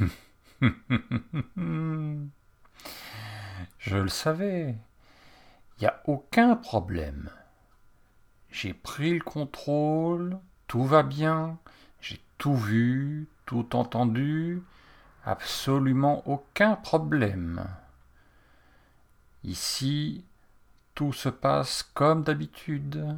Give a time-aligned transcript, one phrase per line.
[3.78, 4.74] Je le savais.
[5.78, 7.30] Il n'y a aucun problème.
[8.50, 11.58] J'ai pris le contrôle, tout va bien,
[12.00, 14.62] j'ai tout vu, tout entendu,
[15.24, 17.66] absolument aucun problème.
[19.44, 20.24] Ici,
[20.94, 23.16] tout se passe comme d'habitude.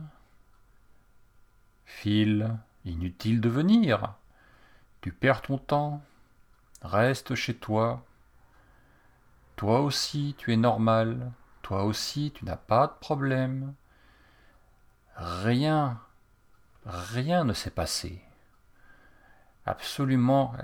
[1.86, 4.14] Phil, inutile de venir.
[5.00, 6.02] Tu perds ton temps.
[6.82, 8.05] Reste chez toi.
[9.57, 11.32] Toi aussi, tu es normal.
[11.63, 13.75] Toi aussi, tu n'as pas de problème.
[15.17, 16.01] Rien,
[16.87, 18.23] rien ne s'est passé.
[19.67, 20.54] Absolument.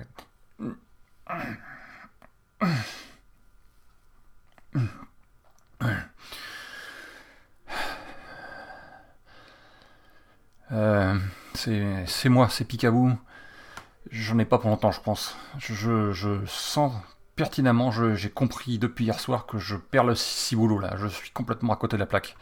[10.73, 11.19] Euh,
[11.55, 13.17] c'est moi, c'est Picabou.
[14.11, 15.37] J'en ai pas pour longtemps, je pense.
[15.59, 16.93] Je, je sens
[17.37, 20.95] pertinemment, j'ai compris depuis hier soir que je perds le ciboulot là.
[20.97, 22.37] Je suis complètement à côté de la plaque.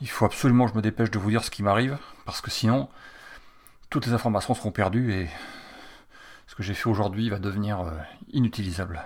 [0.00, 2.50] Il faut absolument que je me dépêche de vous dire ce qui m'arrive, parce que
[2.50, 2.88] sinon,
[3.90, 5.28] toutes les informations seront perdues et
[6.46, 7.92] ce que j'ai fait aujourd'hui va devenir euh,
[8.32, 9.02] inutilisable.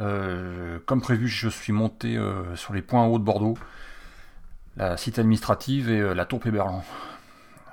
[0.00, 3.56] Euh, comme prévu, je suis monté euh, sur les points hauts de Bordeaux,
[4.76, 6.84] la cité administrative et la tour Péberlan.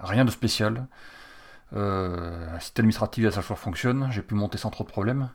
[0.02, 0.88] Rien de spécial.
[1.72, 5.30] La cité administrative, la fonctionne, j'ai pu monter sans trop de problèmes.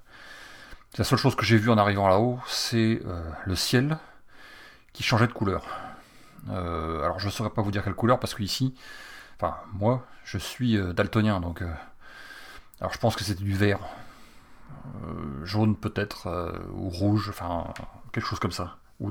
[0.99, 3.01] La seule chose que j'ai vue en arrivant là-haut, c'est
[3.45, 3.99] le ciel,
[4.93, 5.67] qui changeait de couleur.
[6.49, 8.75] Euh, alors je ne saurais pas vous dire quelle couleur parce que ici,
[9.37, 11.63] enfin moi, je suis euh, daltonien donc.
[11.63, 11.73] Euh,
[12.81, 13.81] alors je pense que c'était du vert,
[15.45, 16.29] jaune peut-être
[16.75, 17.73] ou rouge, enfin
[18.13, 19.11] quelque chose comme ça, ou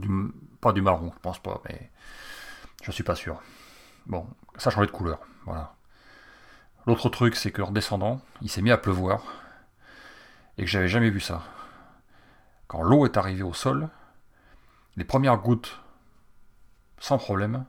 [0.61, 1.91] pas du marron, je pense pas, mais
[2.83, 3.41] je suis pas sûr.
[4.05, 5.73] Bon, ça changeait de couleur, voilà.
[6.85, 9.23] L'autre truc, c'est que redescendant, il s'est mis à pleuvoir
[10.57, 11.43] et que j'avais jamais vu ça.
[12.67, 13.89] Quand l'eau est arrivée au sol,
[14.95, 15.79] les premières gouttes,
[16.99, 17.65] sans problème.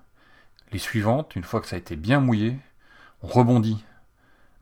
[0.73, 2.59] Les suivantes, une fois que ça a été bien mouillé,
[3.23, 3.85] ont rebondi,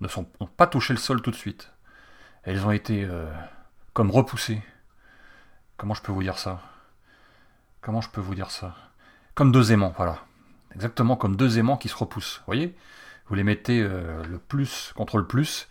[0.01, 0.25] ne sont
[0.57, 1.71] pas touché le sol tout de suite.
[2.43, 3.33] Elles ont été euh,
[3.93, 4.63] comme repoussées.
[5.77, 6.61] Comment je peux vous dire ça?
[7.81, 8.75] Comment je peux vous dire ça?
[9.35, 10.19] Comme deux aimants, voilà.
[10.75, 12.43] Exactement comme deux aimants qui se repoussent.
[12.47, 12.77] Voyez?
[13.27, 15.69] Vous les mettez euh, le plus contre le plus,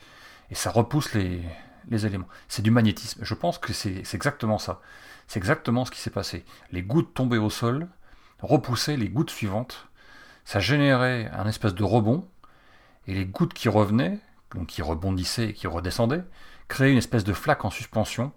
[0.50, 1.42] et ça repousse les,
[1.90, 2.28] les éléments.
[2.48, 3.24] C'est du magnétisme.
[3.24, 4.82] Je pense que c'est exactement ça.
[5.28, 6.46] C'est exactement ce qui s'est passé.
[6.72, 7.88] Les gouttes tombaient au sol,
[8.42, 9.88] repoussaient les gouttes suivantes.
[10.46, 12.28] Ça générait un espèce de rebond,
[13.08, 14.20] et les gouttes qui revenaient,
[14.54, 16.24] donc qui rebondissaient et qui redescendaient,
[16.68, 18.34] créaient une espèce de flaque en suspension,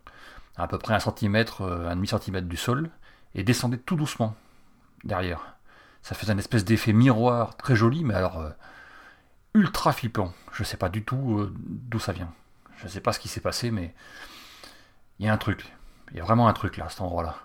[0.56, 2.90] à peu près un centimètre, euh, un demi-centimètre du sol,
[3.34, 4.34] et descendaient tout doucement
[5.04, 5.56] derrière.
[6.02, 8.50] Ça faisait un espèce d'effet miroir très joli, mais alors euh,
[9.56, 10.32] ultra flippant.
[10.52, 12.32] Je ne sais pas du tout euh, d'où ça vient.
[12.76, 13.94] Je ne sais pas ce qui s'est passé, mais
[15.18, 15.64] il y a un truc.
[16.10, 17.36] Il y a vraiment un truc là, à cet endroit-là.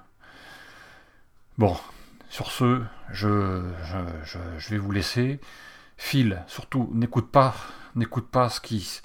[1.57, 1.77] Bon,
[2.29, 3.63] sur ce, je,
[4.69, 5.39] vais vous laisser.
[5.97, 7.55] Phil, surtout, n'écoute pas,
[7.95, 9.01] n'écoute pas ce qui.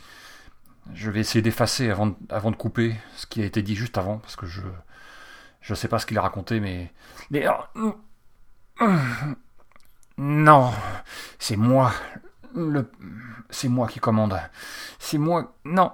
[0.95, 4.19] Je vais essayer d'effacer avant, avant de couper ce qui a été dit juste avant,
[4.19, 4.63] parce que je
[5.61, 6.93] je sais pas ce qu'il a raconté, mais.
[7.31, 7.97] mais oh,
[10.19, 10.73] non,
[11.39, 11.93] c'est moi.
[13.51, 14.39] C'est moi qui commande.
[14.99, 15.55] C'est moi.
[15.65, 15.93] Non.